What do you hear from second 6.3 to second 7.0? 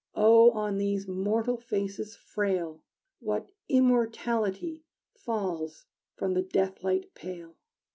the death